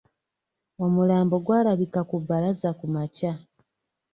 [0.85, 3.33] Omulambo gwalabika ku Bbalaza ku makya.